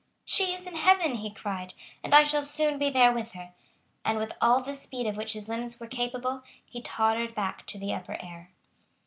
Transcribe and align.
"She 0.25 0.45
is 0.45 0.65
in 0.65 0.73
heaven," 0.77 1.13
he 1.17 1.29
cried; 1.31 1.75
"and 2.03 2.11
I 2.15 2.23
shall 2.23 2.41
soon 2.41 2.79
be 2.79 2.89
there 2.89 3.11
with 3.11 3.33
her;" 3.33 3.53
and, 4.03 4.17
with 4.17 4.33
all 4.41 4.59
the 4.59 4.73
speed 4.75 5.05
of 5.05 5.15
which 5.15 5.33
his 5.33 5.47
limbs 5.47 5.79
were 5.79 5.85
capable, 5.85 6.41
he 6.65 6.81
tottered 6.81 7.35
back 7.35 7.67
to 7.67 7.77
the 7.77 7.93
upper 7.93 8.17
air. 8.19 8.49